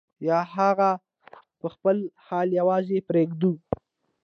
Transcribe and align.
یا 0.27 0.39
هغه 0.55 0.89
په 1.59 1.67
خپل 1.73 1.97
حال 2.25 2.47
یوازې 2.59 2.97
پرېږدو. 3.09 3.53